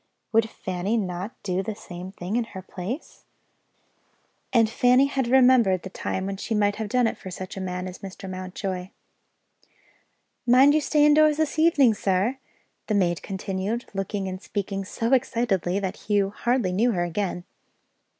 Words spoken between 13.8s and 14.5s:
looking and